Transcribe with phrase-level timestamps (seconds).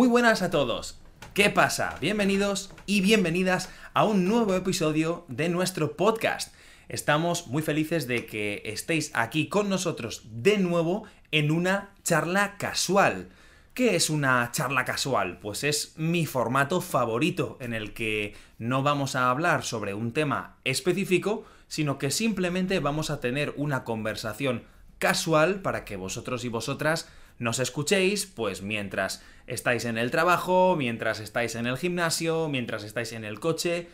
[0.00, 0.98] Muy buenas a todos.
[1.34, 1.94] ¿Qué pasa?
[2.00, 6.54] Bienvenidos y bienvenidas a un nuevo episodio de nuestro podcast.
[6.88, 13.28] Estamos muy felices de que estéis aquí con nosotros de nuevo en una charla casual.
[13.74, 15.38] ¿Qué es una charla casual?
[15.38, 20.56] Pues es mi formato favorito en el que no vamos a hablar sobre un tema
[20.64, 24.62] específico, sino que simplemente vamos a tener una conversación
[24.98, 27.06] casual para que vosotros y vosotras
[27.40, 33.12] nos escuchéis, pues mientras estáis en el trabajo, mientras estáis en el gimnasio, mientras estáis
[33.12, 33.88] en el coche.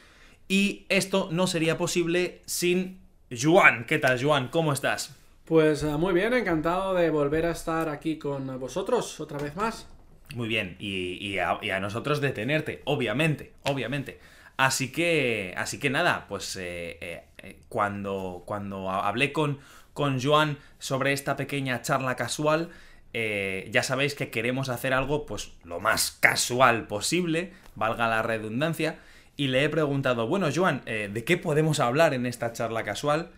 [0.49, 3.01] Y esto no sería posible sin
[3.43, 3.85] Juan.
[3.87, 4.49] ¿Qué tal, Juan?
[4.49, 5.17] ¿Cómo estás?
[5.45, 9.89] Pues eh, muy bien, encantado de volver a estar aquí con vosotros otra vez más.
[10.35, 14.19] Muy bien, y, a, nosotros de tenerte, obviamente, obviamente.
[14.57, 16.99] Así que, así que nada, pues eh,
[17.39, 19.61] eh, cuando, cuando hablé con,
[19.93, 22.71] con Joan sobre esta pequeña charla casual,
[23.19, 28.99] eh, ya sabéis que queremos hacer algo pues lo más casual posible, valga la redundancia,
[29.39, 33.31] y le he preguntado, bueno, Joan, eh, ¿de qué podemos hablar en esta charla casual?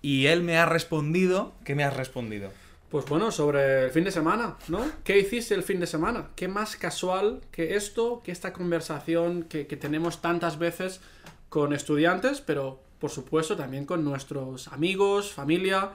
[0.00, 2.50] Y él me ha respondido, ¿qué me has respondido?
[2.88, 4.82] Pues bueno, sobre el fin de semana, ¿no?
[5.04, 6.30] ¿Qué hiciste el fin de semana?
[6.34, 11.02] ¿Qué más casual que esto, que esta conversación que, tenemos tantas veces
[11.50, 15.90] con estudiantes, pero por supuesto también con nuestros amigos, familia,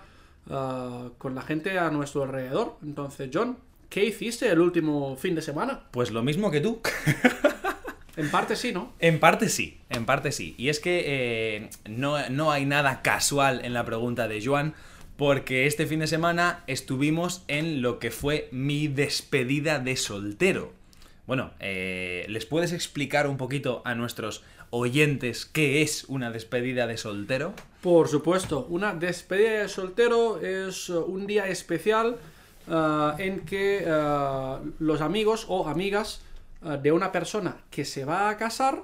[0.50, 2.78] Ah, con la gente a nuestro alrededor.
[2.84, 3.58] Entonces, John,
[3.90, 5.84] ¿qué hiciste el último fin de semana?
[5.92, 6.82] Pues lo mismo que tú.
[8.18, 8.94] En parte sí, ¿no?
[9.00, 10.54] En parte sí, en parte sí.
[10.58, 14.74] Y es que eh, no, no, hay nada casual en la pregunta de Joan,
[15.16, 20.74] porque este fin de semana estuvimos en lo que fue mi despedida de soltero.
[21.26, 26.98] Bueno, eh, ¿les puedes explicar un poquito a nuestros oyentes qué es una despedida de
[26.98, 27.54] soltero?
[27.82, 32.18] Por supuesto, una despedida de soltero es uh, un día especial
[32.68, 36.22] uh, en que uh, los amigos o amigas
[36.84, 38.84] de una persona que se va a casar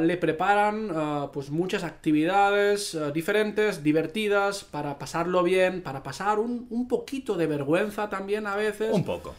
[0.00, 7.36] le preparan pues muchas actividades diferentes, divertidas, para pasarlo bien, para pasar un, un, poquito
[7.36, 8.92] de vergüenza también a veces.
[8.92, 9.32] Un poco.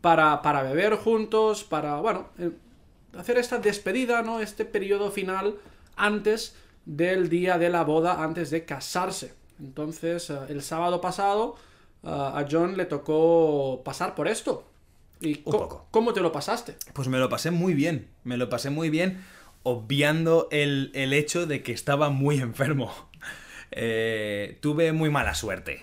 [0.00, 2.50] Para, para beber juntos, para, bueno, eh,
[3.16, 4.40] hacer esta despedida, ¿no?
[4.40, 5.56] Este periodo final
[5.96, 6.54] antes
[6.84, 9.34] del día de la boda, antes de casarse.
[9.58, 11.56] Entonces, eh, el sábado pasado
[12.02, 14.66] eh, a John le tocó pasar por esto.
[15.20, 15.42] ¿Y
[15.90, 16.76] cómo te lo pasaste?
[16.94, 19.22] Pues me lo pasé muy bien, me lo pasé muy bien,
[19.64, 22.90] obviando el, hecho de que estaba muy enfermo.
[23.70, 25.82] Eh, tuve muy mala suerte.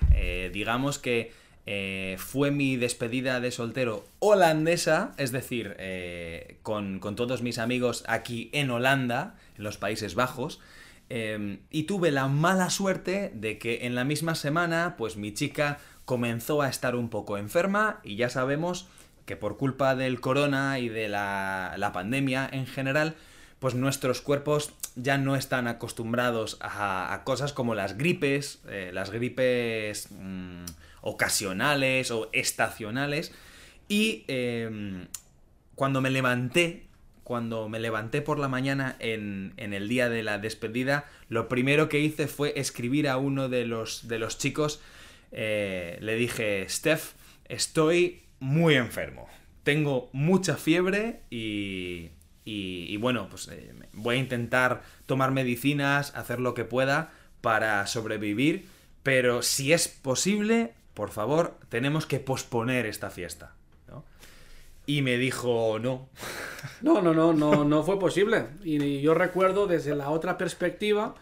[0.52, 1.32] digamos que
[1.70, 8.50] eh, fue mi despedida de soltero holandesa, es decir, eh, con, todos mis amigos aquí
[8.54, 10.62] en Holanda, en los Países Bajos.
[11.10, 15.80] Em, y tuve la mala suerte de que en la misma semana, pues mi chica
[16.06, 18.88] comenzó a estar un poco enferma y ya sabemos
[19.26, 23.16] que por culpa del corona y de la, pandemia en general,
[23.60, 30.08] pues nuestros cuerpos ya no están acostumbrados a, cosas como las gripes, eh, las gripes...
[30.12, 30.64] Mm,
[31.02, 33.34] ocasionales o estacionales.
[33.88, 35.08] Y em,
[35.76, 36.88] cuando me levanté,
[37.24, 42.00] cuando me levanté por la mañana en, el día de la despedida, lo primero que
[42.00, 44.82] hice fue escribir a uno de los, de los chicos.
[45.32, 47.14] Eh, le dije, Steph,
[47.46, 49.28] estoy muy enfermo.
[49.64, 52.12] Tengo mucha fiebre y,
[52.50, 58.68] y, bueno, pues eh, voy a intentar tomar medicinas, hacer lo que pueda para sobrevivir,
[59.04, 63.54] pero si es posible, por favor, tenemos que posponer esta fiesta.
[64.88, 66.10] Y me dijo, no.
[66.82, 68.48] No, no, no, no, no fue posible.
[68.64, 71.14] Y yo recuerdo desde la otra perspectiva,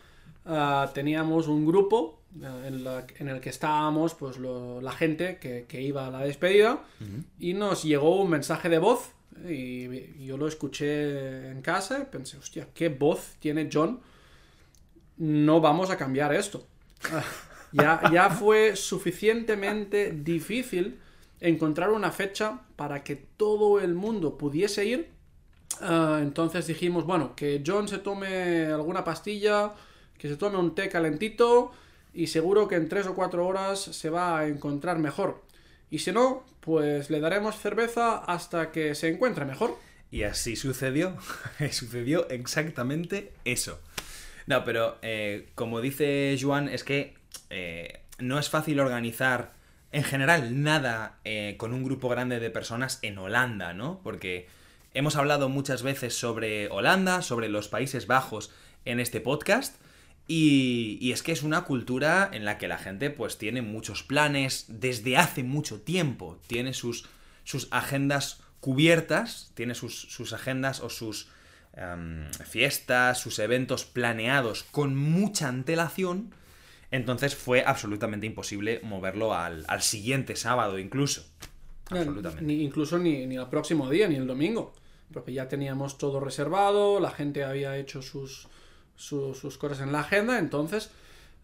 [0.45, 6.09] ah, teníamos un grupo ah, en, el que estábamos pues la gente que, iba a
[6.09, 6.79] la despedida
[7.37, 9.11] y nos llegó un mensaje de voz
[9.45, 13.99] y yo lo escuché en casa y pensé, hostia, ¿qué voz tiene John?
[15.17, 16.65] No vamos a cambiar esto.
[17.75, 20.99] Ya, fue suficientemente difícil
[21.41, 25.09] encontrar una fecha para que todo el mundo pudiese ir.
[25.81, 29.73] Ah, entonces dijimos, bueno, que John se tome alguna pastilla,
[30.17, 31.71] que se tome un té calentito
[32.13, 35.43] y seguro que en tres o cuatro horas se va a encontrar mejor.
[35.91, 39.77] Y si no, pues le daremos cerveza hasta que se encuentre mejor.
[40.11, 41.17] Y así sucedió.
[41.71, 43.79] sucedió exactamente eso.
[44.47, 47.15] No, pero eh, como dice Juan, es que
[47.57, 49.53] eh, no es fácil organizar
[49.93, 54.01] en general nada eh, con un grupo grande de personas en Holanda, ¿no?
[54.03, 54.49] Porque
[54.93, 58.51] hemos hablado muchas veces sobre Holanda, sobre los Países Bajos
[58.83, 59.77] en este podcast.
[60.27, 64.65] Y, es que es una cultura en la que la gente pues tiene muchos planes
[64.67, 67.07] desde hace mucho tiempo, tiene sus,
[67.45, 71.29] sus agendas cubiertas, tiene sus, agendas o sus
[71.73, 76.33] em, fiestas, sus eventos planeados con mucha antelación,
[76.95, 81.25] entonces fue absolutamente imposible moverlo al, siguiente sábado incluso.
[81.89, 82.43] Absolutamente.
[82.43, 84.73] Ni, incluso ni, ni el próximo día, ni el domingo.
[85.13, 88.47] Porque ya teníamos todo reservado, la gente había hecho sus,
[88.95, 90.89] sus, cosas en la agenda, entonces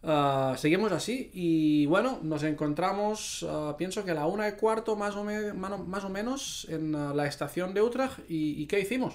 [0.04, 1.30] ah, seguimos así.
[1.34, 6.04] Y bueno, nos encontramos, ah, pienso que a la una y cuarto más o, más
[6.04, 8.20] o menos en ah, la estación de Utrecht.
[8.28, 9.14] ¿Y, qué hicimos?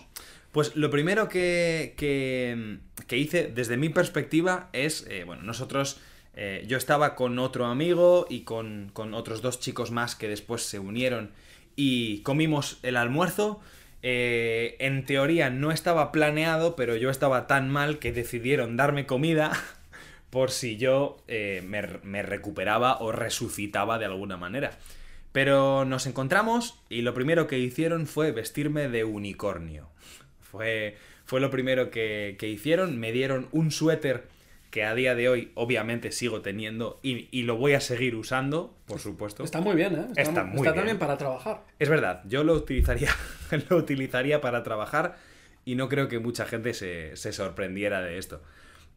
[0.53, 5.99] Pues lo primero que, que, hice desde mi perspectiva es, eh, bueno, nosotros
[6.37, 10.79] eh, yo estaba con otro amigo y con, otros dos chicos más que después se
[10.79, 11.31] unieron
[11.77, 13.61] y comimos el almuerzo.
[14.03, 19.53] Eh, en teoría no estaba planeado, pero yo estaba tan mal que decidieron darme comida
[20.31, 24.73] por si yo eh, me, recuperaba o resucitaba de alguna manera.
[25.33, 29.89] Pero nos encontramos y lo primero que hicieron fue vestirme de unicornio.
[30.41, 32.99] Fue, fue lo primero que, que hicieron.
[32.99, 34.36] Me dieron un suéter
[34.77, 39.01] que a día de hoy obviamente sigo teniendo y, lo voy a seguir usando, por
[39.01, 39.43] supuesto.
[39.43, 40.07] Está muy bien, ¿eh?
[40.17, 41.65] Está, muy está también para trabajar.
[41.79, 43.09] Es verdad, yo lo utilizaría,
[43.71, 45.17] lo utilizaría para trabajar
[45.65, 48.43] y no creo que mucha gente se, sorprendiera de esto.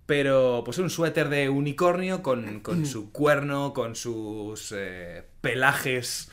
[0.06, 6.30] Pero pues un suéter de unicornio con, su cuerno, con sus eh, pelajes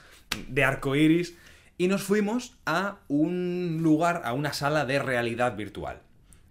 [0.48, 1.38] de arco iris.
[1.78, 6.00] Y nos fuimos a un lugar, a una sala de realidad virtual.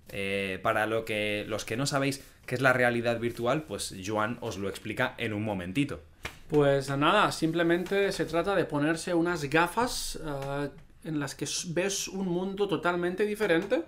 [0.10, 3.64] Eh, para lo que, los que no sabéis, ¿Qué es la realidad virtual?
[3.64, 6.02] Pues Joan os lo explica en un momentito.
[6.50, 10.70] Pues nada, simplemente se trata de ponerse unas gafas eh,
[11.04, 13.84] en las que ves un mundo totalmente diferente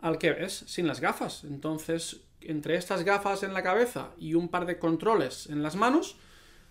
[0.00, 1.44] al que ves sin las gafas.
[1.44, 6.16] Entonces, entre estas gafas en la cabeza y un par de controles en las manos,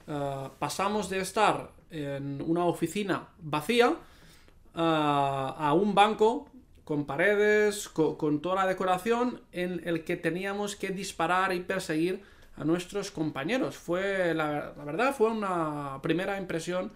[0.05, 3.95] eh, pasamos de estar en una oficina vacía eh,
[4.75, 6.47] a un banco
[6.83, 12.21] con paredes, con, toda la decoración en el que teníamos que disparar y perseguir
[12.57, 13.77] a nuestros compañeros.
[13.77, 16.91] Fue, la, verdad, fue una primera impresión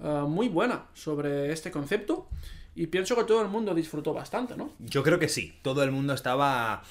[0.00, 2.28] eh, muy buena sobre este concepto
[2.74, 4.70] y pienso que todo el mundo disfrutó bastante, ¿no?
[4.78, 6.82] Yo creo que sí, todo el mundo estaba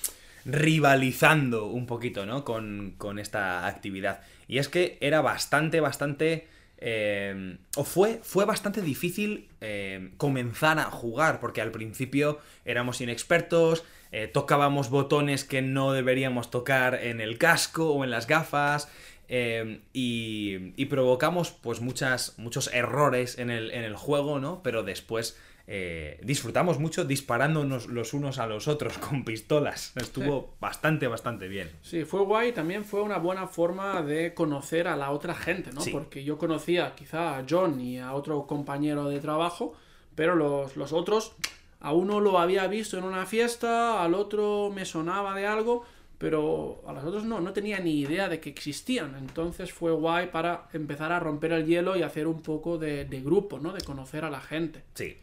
[0.45, 2.45] rivalizando un poquito, ¿no?
[2.45, 4.21] Con, con esta actividad.
[4.47, 6.47] Y es que era bastante, bastante
[6.87, 13.83] Em, o fue, fue bastante difícil em, comenzar a jugar, porque al principio éramos inexpertos,
[14.11, 18.87] eh, tocábamos botones que no deberíamos tocar en el casco o en las gafas,
[19.29, 24.61] em, y, provocamos pues muchas, muchos errores en el, en el juego, ¿no?
[24.61, 29.93] Pero después eh, disfrutamos mucho disparándonos los unos a los otros con pistolas.
[29.95, 31.71] Estuvo bastante, bastante bien.
[31.81, 32.51] Sí, fue guay.
[32.51, 35.81] También fue una buena forma de conocer a la otra gente, ¿no?
[35.91, 39.73] Porque yo conocía quizá a John y a otro compañero de trabajo,
[40.13, 41.35] pero los, los otros,
[41.79, 45.83] a uno lo había visto en una fiesta, al otro me sonaba de algo,
[46.19, 49.15] pero a los otros no, no tenía ni idea de que existían.
[49.17, 53.21] Entonces fue guay para empezar a romper el hielo y hacer un poco de, de
[53.21, 53.73] grupo, ¿no?
[53.73, 54.83] De conocer a la gente.
[54.93, 55.17] Sí,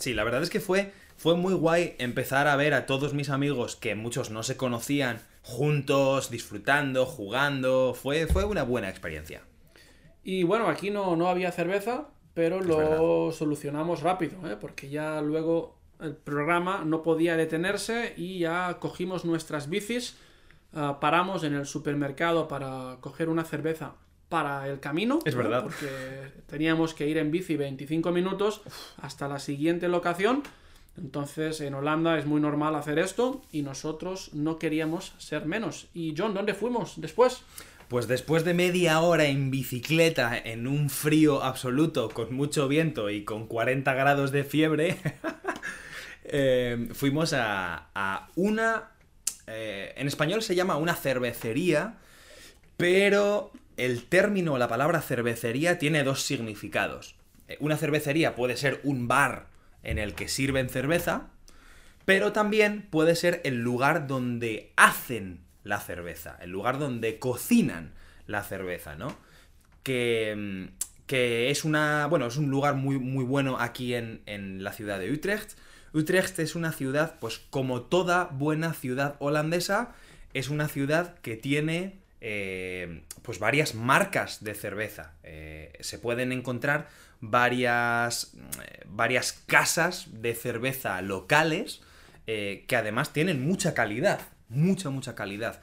[0.00, 3.28] Sí, la verdad es que fue, fue muy guay empezar a ver a todos mis
[3.28, 7.92] amigos que muchos no se conocían juntos, disfrutando, jugando.
[7.92, 9.42] Fue, fue una buena experiencia.
[10.24, 14.56] Y bueno, aquí no, no había cerveza, pero lo solucionamos rápido, ¿eh?
[14.58, 20.16] porque ya luego el programa no podía detenerse y ya cogimos nuestras bicis,
[20.72, 23.96] ah, paramos en el supermercado para coger una cerveza
[24.30, 25.18] para el camino.
[25.26, 25.64] Es verdad.
[25.64, 25.88] Porque
[26.46, 28.62] teníamos que ir en bici 25 minutos
[29.02, 30.42] hasta la siguiente locación.
[30.96, 35.88] Entonces en Holanda es muy normal hacer esto y nosotros no queríamos ser menos.
[35.92, 37.42] Y John, ¿dónde fuimos después?
[37.88, 43.24] Pues después de media hora en bicicleta, en un frío absoluto, con mucho viento y
[43.24, 44.96] con 40 grados de fiebre,
[46.24, 48.90] eh, fuimos a, una...
[49.48, 51.96] Eh, en español se llama una cervecería,
[52.76, 57.16] pero el término, la palabra cervecería tiene dos significados.
[57.48, 59.46] Eh, una cervecería puede ser un bar
[59.82, 61.28] en el que sirven cerveza,
[62.04, 67.92] pero también puede ser el lugar donde hacen la cerveza, el lugar donde cocinan
[68.26, 69.16] la cerveza, ¿no?
[69.82, 70.74] Que, mm,
[71.06, 72.06] que es una.
[72.06, 75.58] Bueno, es un lugar muy, muy bueno aquí en, en la ciudad de Utrecht.
[75.92, 79.92] Utrecht es una ciudad, pues como toda buena ciudad holandesa,
[80.34, 85.14] es una ciudad que tiene eh, pues varias marcas de cerveza.
[85.22, 86.88] Eh, se pueden encontrar
[87.20, 91.82] varias, eh, varias casas de cerveza locales
[92.26, 95.62] que además tienen mucha calidad, mucha, mucha calidad.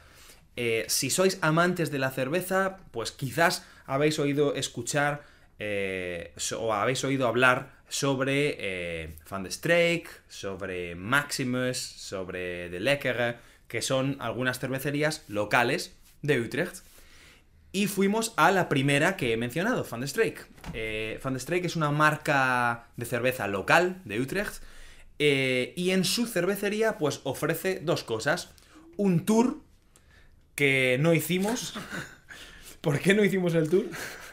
[0.88, 5.24] si sois amantes de la cerveza, pues quizás habéis oído escuchar
[5.60, 13.38] eh, o habéis oído hablar sobre eh, Van de Streek, sobre Maximus, sobre De Lekkere,
[13.68, 15.96] que son algunas cervecerías locales
[16.28, 16.78] de Utrecht.
[17.74, 20.48] Y fuimos a la primera que he mencionado, Van de Streek.
[20.74, 24.62] Eh, Van de Streek es una marca de cerveza local de Utrecht.
[25.20, 28.50] eh, y en su cervecería, pues ofrece dos cosas.
[28.98, 29.58] Un tour
[30.56, 31.74] que no hicimos.
[32.82, 33.86] ¿Por qué no hicimos el tour?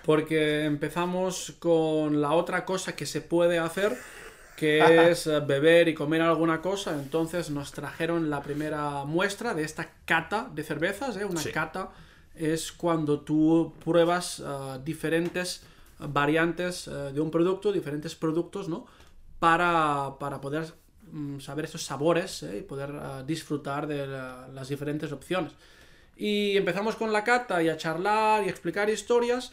[0.05, 3.97] Porque empezamos con la otra cosa que se puede hacer,
[4.57, 4.79] que
[5.11, 6.95] es eh, beber y comer alguna cosa.
[6.95, 11.17] Entonces nos trajeron la primera muestra de esta cata de cervezas.
[11.17, 11.25] ¿eh?
[11.25, 11.51] Una Sí.
[11.53, 11.91] cata
[12.35, 15.63] es cuando tú pruebas eh, diferentes
[15.99, 18.87] variantes eh, de un producto, diferentes productos, ¿no?
[19.39, 20.73] Para, para poder
[21.13, 22.59] mm, saber esos sabores ¿eh?
[22.59, 22.91] y poder
[23.27, 25.53] disfrutar de la- las diferentes opciones.
[26.17, 29.53] Y empezamos con la cata y a charlar y explicar historias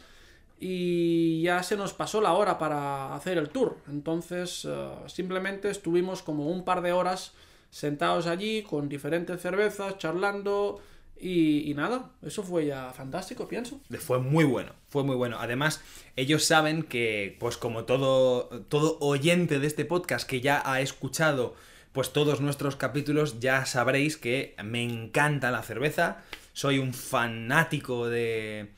[0.64, 3.78] y ya se nos pasó la hora para hacer el tour.
[3.90, 7.32] Entonces eh, simplemente estuvimos como un par de horas
[7.70, 10.80] sentados allí con diferentes cervezas, charlando
[11.18, 13.80] y, y nada, eso fue ya fantástico, pienso.
[13.98, 15.38] Fue muy bueno, fue muy bueno.
[15.40, 15.82] Además,
[16.14, 21.56] ellos saben que, pues como todo, todo oyente de este podcast que ya ha escuchado
[21.90, 26.22] pues todos nuestros capítulos, ya sabréis que me encanta la cerveza.
[26.52, 28.70] Soy un fanático de,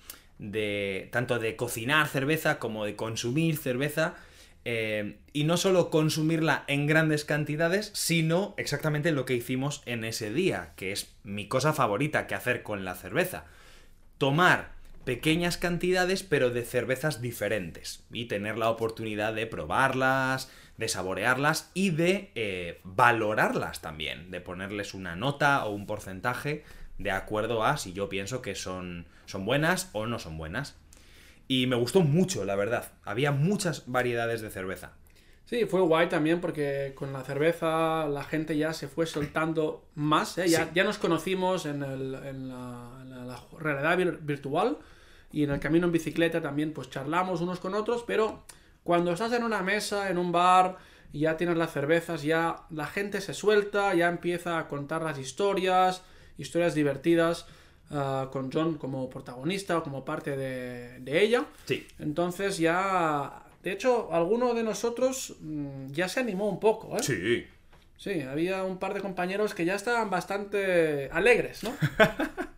[0.51, 4.15] de tanto de cocinar cerveza como de consumir cerveza.
[4.67, 10.33] eh, y no solo consumirla en grandes cantidades, sino exactamente lo que hicimos en ese
[10.33, 13.45] día, que es mi cosa favorita que hacer con la cerveza
[14.19, 14.73] tomar
[15.05, 21.91] pequeñas cantidades pero de cervezas diferentes y tener la oportunidad de probarlas, de saborearlas y
[21.91, 26.65] de eh, valorarlas también, de ponerles una nota o un porcentaje
[26.99, 30.77] de acuerdo a si yo pienso que son, son buenas o no son buenas.
[31.49, 32.93] Y me gustó mucho, la verdad.
[33.05, 34.93] Había muchas variedades de cerveza.
[35.45, 40.39] Sí, fue guay también porque con la cerveza la gente ya se fue soltando más.
[40.39, 40.49] ¿eh?
[40.49, 40.71] Ya, Sí.
[40.75, 44.79] ya nos conocimos en, el- en la, en la- realidad vir- virtual
[45.33, 48.43] y en el camino en bicicleta también pues charlamos unos con otros, pero
[48.85, 50.79] cuando estás en una mesa, en un bar
[51.13, 55.19] y ya tienes las cervezas, ya la gente se suelta, ya empieza a contar las
[55.19, 56.03] historias,
[56.38, 57.47] historias divertidas
[57.91, 61.47] ah, con John como protagonista o como parte de, de ella.
[61.67, 61.87] Sí.
[61.99, 67.03] Entonces ya, de hecho, alguno de nosotros mm, ya se animó un poco, ¿eh?
[67.03, 67.47] Sí.
[67.97, 71.73] Sí, había un par de compañeros que ya estaban bastante alegres, ¿no?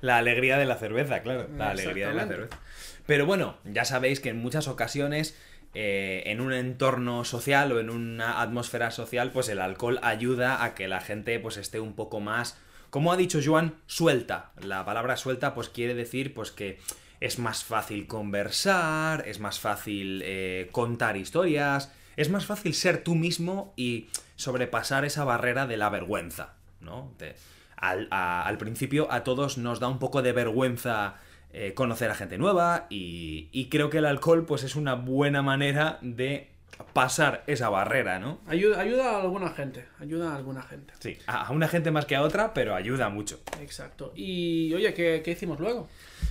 [0.00, 1.48] La alegría de la cerveza, claro.
[1.56, 2.58] La alegría de la cerveza.
[3.06, 5.36] Pero bueno, ya sabéis que en muchas ocasiones,
[5.74, 10.74] eh, en un entorno social o en una atmósfera social, pues el alcohol ayuda a
[10.74, 12.58] que la gente pues esté un poco más,
[12.90, 14.52] como ha dicho Joan, suelta.
[14.62, 16.78] La palabra suelta pues quiere decir pues que
[17.20, 23.14] es más fácil conversar, es más fácil eh, contar historias, es más fácil ser tú
[23.14, 27.12] mismo y sobrepasar esa barrera de la vergüenza, ¿no?
[27.18, 27.34] De-
[27.76, 31.16] al, principio a todos nos da un poco de vergüenza
[31.52, 35.40] eh, conocer a gente nueva y, y creo que el alcohol pues es una buena
[35.40, 36.49] manera de
[36.92, 38.40] pasar esa barrera, ¿no?
[38.46, 40.92] Ayuda, ayuda a alguna gente, ayuda a alguna gente.
[40.98, 43.40] Sí, a una gente más que a otra, pero ayuda mucho.
[43.60, 44.12] Exacto.
[44.14, 45.88] Y oye, ¿qué, qué hicimos luego?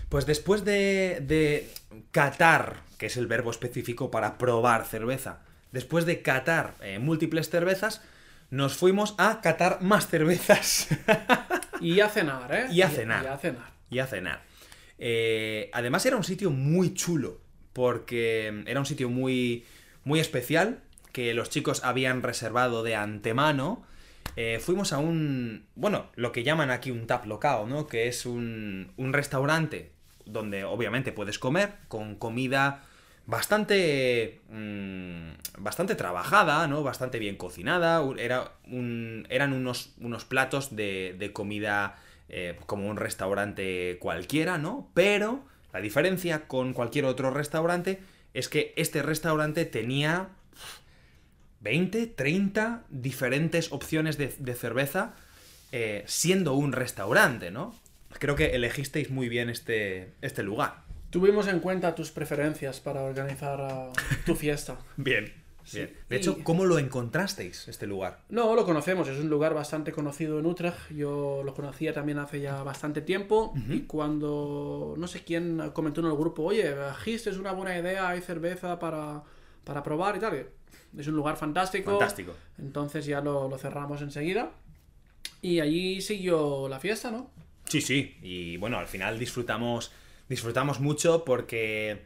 [0.09, 1.69] Pues después de, de
[2.11, 5.41] catar, que es el verbo específico para probar cerveza,
[5.71, 8.01] después de catar eh, múltiples cervezas,
[8.49, 10.87] nos fuimos a catar más cervezas
[11.81, 12.67] Y a cenar, ¿eh?
[12.71, 13.23] Y a cenar.
[13.23, 13.71] Y a cenar.
[13.89, 14.41] y a cenar.
[14.97, 17.39] Eh, además era un sitio muy chulo,
[17.73, 19.65] porque era un sitio muy,
[20.09, 20.79] muy especial,
[21.13, 23.85] que los chicos habían reservado de antemano.
[24.35, 27.85] Eh, fuimos a un, bueno, lo que llaman aquí un tap local, ¿no?
[27.85, 29.91] Que es un, un restaurante
[30.25, 32.83] donde obviamente puedes comer con comida
[33.27, 36.81] bastante mm, bastante trabajada, ¿no?
[36.81, 38.03] Bastante bien cocinada.
[38.17, 38.53] Era
[39.29, 41.97] eran unos, unos platos de, de comida
[42.29, 44.89] eh, como un restaurante cualquiera, ¿no?
[44.95, 47.99] Pero la diferencia con cualquier otro restaurante
[48.33, 50.29] es que este restaurante tenía
[51.61, 55.15] 20, 30 diferentes opciones de, de cerveza
[55.71, 57.75] eh, siendo un restaurante, ¿no?
[58.17, 60.83] Creo que elegisteis muy bien este, este lugar.
[61.11, 63.91] Tuvimos en cuenta tus preferencias para organizar ah,
[64.25, 64.77] tu fiesta.
[64.97, 65.31] Bien,
[65.69, 65.77] Sí.
[65.77, 65.97] bien.
[66.09, 68.21] De Y- hecho, ¿cómo lo encontrasteis, este lugar?
[68.29, 70.91] No, lo conocemos, es un lugar bastante conocido en Utrecht.
[70.91, 73.53] Yo lo conocía también hace ya bastante tiempo.
[73.69, 76.73] Y cuando no sé quién comentó en el grupo, oye,
[77.03, 79.23] Gist es una buena idea, hay cerveza para,
[79.63, 80.47] para probar y tal.
[80.97, 81.91] Es un lugar fantástico.
[81.91, 82.33] Fantástico.
[82.57, 84.51] Entonces ya lo, lo cerramos enseguida.
[85.41, 87.29] Y allí siguió la fiesta, ¿no?
[87.65, 88.17] Sí, sí.
[88.23, 89.91] Y bueno, al final disfrutamos,
[90.27, 92.01] disfrutamos mucho porque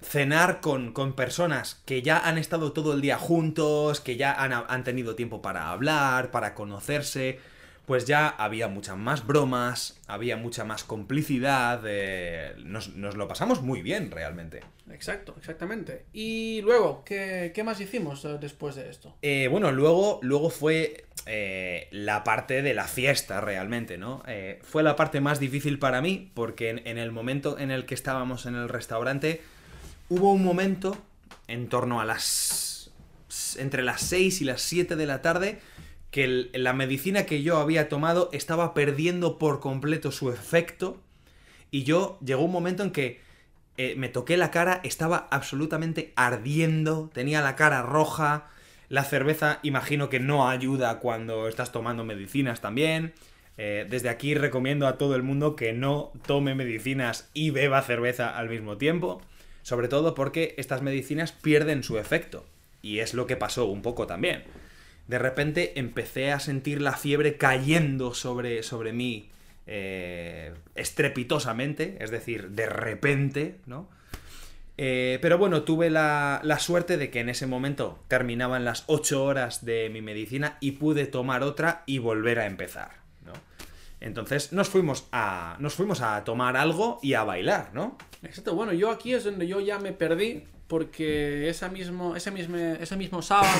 [0.00, 4.52] cenar con, con personas que ya han estado todo el día juntos, que ya han,
[4.52, 7.38] han tenido tiempo para hablar, para conocerse,
[7.86, 13.60] pues ya había muchas más bromas, había mucha más complicidad, eh, nos, nos lo pasamos
[13.62, 14.62] muy bien realmente.
[14.90, 16.04] Exacto, exactamente.
[16.12, 19.14] Y luego, ¿qué, qué más hicimos eh, después de esto?
[19.20, 24.22] Eh, bueno, luego, luego fue eh, la parte de la fiesta realmente, ¿no?
[24.62, 27.94] Fue la parte más difícil para mí porque en, en el momento en el que
[27.94, 29.42] estábamos en el restaurante
[30.08, 30.96] hubo un momento
[31.46, 32.90] en torno a las...
[33.58, 35.60] entre las 6 y las 7 de la tarde
[36.10, 41.00] que la medicina que yo había tomado estaba perdiendo por completo su efecto
[41.72, 43.20] y yo llegó un momento en que
[43.76, 48.46] eh, me toqué la cara, estaba absolutamente ardiendo, tenía la cara roja,
[48.88, 53.12] la cerveza imagino que no ayuda cuando estás tomando medicinas también.
[53.56, 58.36] Eh, desde aquí recomiendo a todo el mundo que no tome medicinas y beba cerveza
[58.36, 59.20] al mismo tiempo,
[59.64, 62.46] sobre todo porque estas medicinas pierden su efecto.
[62.82, 64.44] Y es lo que pasó un poco también.
[65.08, 69.30] De repente empecé a sentir la fiebre cayendo sobre, sobre mí
[69.66, 73.88] eh, estrepitosamente, es decir, de repente, ¿no?
[74.76, 79.24] Eh, pero bueno, tuve la, la suerte de que en ese momento terminaban las 8
[79.24, 83.03] horas de mi medicina y pude tomar otra y volver a empezar.
[84.04, 87.96] Entonces nos fuimos a, nos fuimos a tomar algo y a bailar, ¿no?
[88.22, 92.56] Exacto, bueno, yo aquí es donde yo ya me perdí porque esa mismo, ese, mismo,
[92.56, 93.58] ese mismo sábado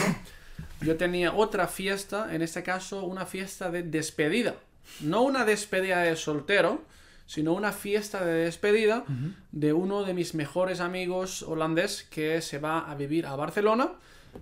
[0.82, 4.56] yo tenía otra fiesta, en este caso una fiesta de despedida.
[5.00, 6.82] No una despedida de soltero,
[7.24, 9.04] sino una fiesta de despedida
[9.50, 13.92] de uno de mis mejores amigos holandés que se va a vivir a Barcelona.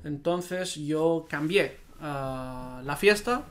[0.03, 3.45] Entonces yo cambié ah, la fiesta,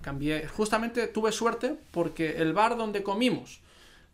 [0.00, 3.60] cambié, justamente tuve suerte porque el bar donde comimos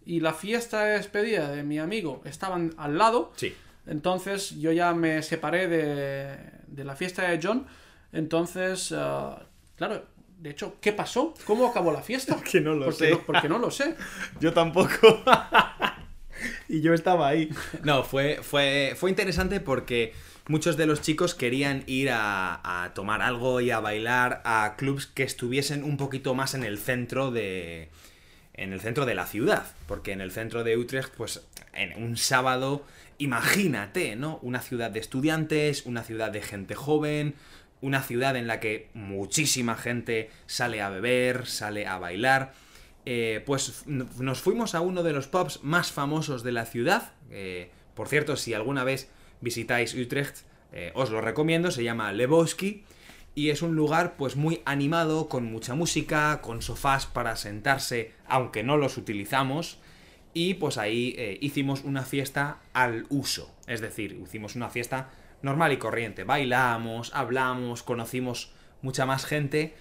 [0.04, 3.32] y la fiesta de despedida de mi amigo estaban al lado.
[3.36, 3.54] Sí.
[3.86, 7.66] Entonces yo ya me separé de, de la fiesta de John.
[8.12, 10.04] Entonces, ah, claro,
[10.38, 11.34] de hecho, ¿qué pasó?
[11.44, 12.36] ¿Cómo acabó la fiesta?
[12.50, 13.10] Que no lo porque sé.
[13.10, 13.96] No, porque no lo sé.
[14.40, 15.22] Yo tampoco.
[16.68, 17.50] y yo estaba ahí.
[17.82, 20.14] No, fue, fue, fue interesante porque
[20.48, 25.22] muchos de los chicos querían ir a, tomar algo y a bailar a clubs que
[25.22, 27.90] estuviesen un poquito más en el centro de.
[28.54, 29.66] En el centro de la ciudad.
[29.86, 32.84] Porque en el centro de Utrecht, pues, en un sábado,
[33.18, 34.40] imagínate, ¿no?
[34.42, 37.34] Una ciudad de estudiantes, una ciudad de gente joven,
[37.80, 42.52] una ciudad en la que muchísima gente sale a beber, sale a bailar.
[43.06, 47.12] Eh, pues nos fuimos a uno de los pubs más famosos de la ciudad.
[47.30, 49.08] eh, por cierto, si alguna vez
[49.40, 50.38] visitáis Utrecht,
[50.72, 52.84] eh, os lo recomiendo, se llama Lebowski.
[53.34, 58.64] Y es un lugar pues muy animado, con mucha música, con sofás para sentarse, aunque
[58.64, 59.78] no los utilizamos.
[60.34, 63.54] Y pues ahí eh, hicimos una fiesta al uso.
[63.66, 65.10] Es decir, hicimos una fiesta
[65.42, 66.24] normal y corriente.
[66.24, 69.74] Bailamos, hablamos, conocimos mucha más gente.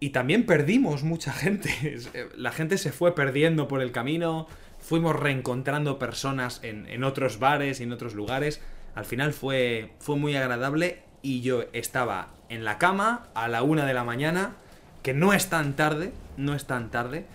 [0.00, 1.70] Y también perdimos mucha gente.
[2.14, 4.48] Eh, La gente se fue perdiendo por el camino.
[4.80, 8.60] Fuimos reencontrando personas en, en otros bares y en otros lugares.
[8.94, 11.02] Al final fue, fue muy agradable.
[11.22, 14.56] Y yo estaba en la cama a la una de la mañana.
[15.02, 16.12] Que no es tan tarde.
[16.36, 17.26] No es tan tarde.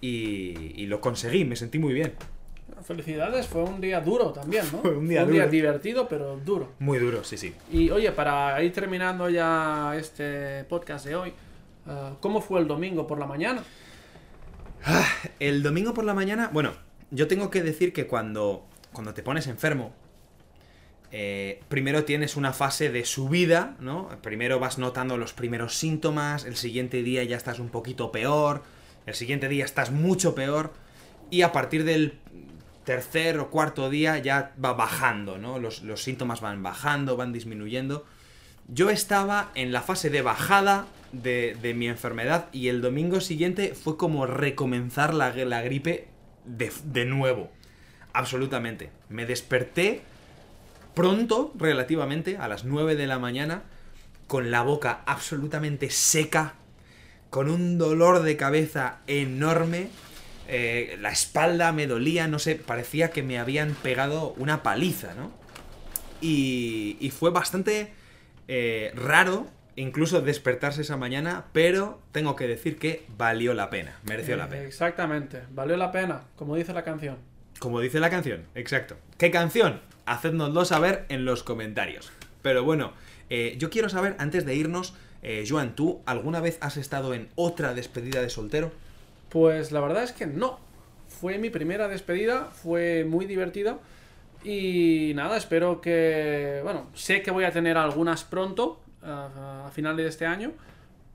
[0.00, 1.44] Y, y lo conseguí.
[1.44, 2.14] Me sentí muy bien.
[2.84, 4.78] Felicidades, fue un día duro también, ¿no?
[4.82, 6.72] Fue un día Fue un día divertido, pero duro.
[6.80, 7.54] Muy duro, sí, sí.
[7.72, 11.32] Y oye, para ir terminando ya este podcast de hoy,
[11.86, 13.62] ah, ¿cómo fue el domingo por la mañana?
[15.40, 16.72] El domingo por la mañana, bueno,
[17.10, 19.94] yo tengo que decir que cuando, cuando te pones enfermo,
[21.16, 24.08] eh, primero tienes una fase de subida, ¿no?
[24.20, 28.64] Primero vas notando los primeros síntomas, el siguiente día ya estás un poquito peor,
[29.06, 30.72] el siguiente día estás mucho peor,
[31.30, 32.18] y a partir del
[32.82, 35.60] tercer o cuarto día ya va bajando, ¿no?
[35.60, 38.04] Los, síntomas van bajando, van disminuyendo.
[38.66, 43.96] Yo estaba en la fase de bajada de, mi enfermedad y el domingo siguiente fue
[43.96, 46.08] como recomenzar la, gripe
[46.44, 47.52] de nuevo.
[48.12, 48.90] Absolutamente.
[49.08, 50.02] Me desperté
[50.94, 53.62] pronto, relativamente, a las 9 de la mañana,
[54.26, 56.54] con la boca absolutamente seca,
[57.30, 59.88] con un dolor de cabeza enorme.
[60.46, 65.32] eh, la espalda me dolía, no sé, parecía que me habían pegado una paliza, ¿no?
[66.20, 67.92] Y, y fue bastante
[68.48, 74.36] eh, raro incluso despertarse esa mañana, pero tengo que decir que valió la pena, mereció
[74.36, 74.62] la pena.
[74.62, 77.16] Exactamente, valió la pena, como dice la canción.
[77.64, 78.98] Como dice la canción, exacto.
[79.16, 79.80] ¿Qué canción?
[80.04, 82.12] Hacednoslo saber en los comentarios.
[82.42, 82.92] Pero bueno,
[83.30, 87.30] eh, yo quiero saber, antes de irnos, eh, Joan, ¿tú alguna vez has estado en
[87.36, 88.70] otra despedida de soltero?
[89.30, 90.60] Pues la verdad es que no.
[91.08, 93.78] Fue mi primera despedida, fue muy divertida
[94.44, 96.60] Y nada, espero que.
[96.64, 100.52] Bueno, sé que voy a tener algunas pronto, a, a finales de este año,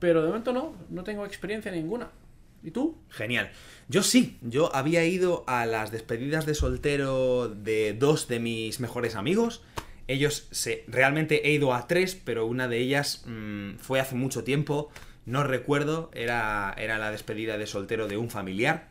[0.00, 2.08] pero de momento no, no tengo experiencia ninguna.
[2.62, 2.98] ¿Y tú?
[3.08, 3.50] Genial.
[3.88, 9.14] Yo sí, yo había ido a las despedidas de soltero de dos de mis mejores
[9.14, 9.62] amigos.
[10.08, 10.84] Ellos se.
[10.88, 14.90] Realmente he ido a tres, pero una de ellas mm, fue hace mucho tiempo.
[15.26, 16.10] No recuerdo.
[16.14, 18.88] Era, era la despedida de soltero de un familiar.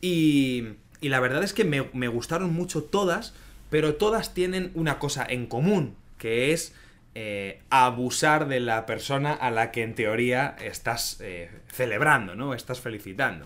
[0.00, 0.68] Y.
[1.00, 3.32] Y la verdad es que me, me gustaron mucho todas,
[3.70, 6.74] pero todas tienen una cosa en común, que es
[7.20, 12.54] eh, abusar de la persona a la que en teoría estás eh, celebrando, ¿no?
[12.54, 13.44] Estás felicitando.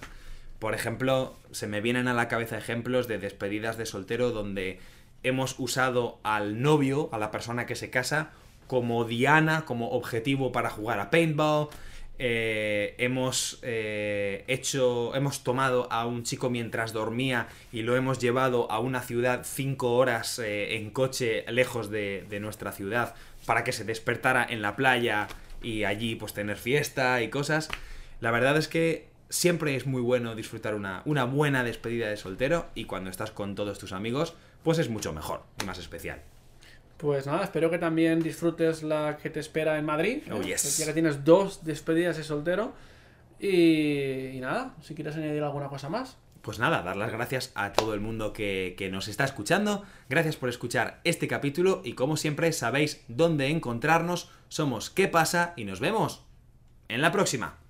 [0.59, 4.79] Por ejemplo, se me vienen a la cabeza ejemplos de despedidas de soltero donde
[5.23, 8.33] hemos usado al novio, a la persona que se casa,
[8.67, 11.69] como diana, como objetivo para jugar a paintball.
[12.19, 18.81] Eh, hemos hecho, hemos tomado a un chico mientras dormía y lo hemos llevado a
[18.81, 23.15] una ciudad cinco horas en coche lejos de nuestra ciudad
[23.47, 25.29] para que se despertara en la playa
[25.63, 27.69] y allí pues tener fiesta y cosas.
[28.21, 32.67] La verdad es que siempre es muy bueno disfrutar una, una buena despedida de soltero
[32.75, 36.23] y cuando estás con todos tus amigos pues es mucho mejor y más especial.
[36.97, 40.23] Pues nada, espero que también disfrutes la que te espera en Madrid.
[40.31, 40.79] Oh, yes.
[40.79, 42.75] Ya que tienes dos despedidas de soltero.
[43.41, 46.17] Y, y nada, si quieres añadir alguna cosa más.
[46.43, 49.85] Pues nada, dar las gracias a todo el mundo que, que nos está escuchando.
[50.09, 54.29] Gracias por escuchar este capítulo y como siempre sabéis dónde encontrarnos.
[54.49, 55.55] Somos ¿Qué pasa?
[55.57, 56.25] Y nos vemos
[56.89, 57.62] en la próxima.